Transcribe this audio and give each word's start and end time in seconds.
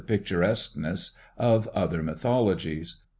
picturesqueness 0.07 1.11
of 1.37 1.67
other 1.75 2.01
mythologies. 2.01 3.03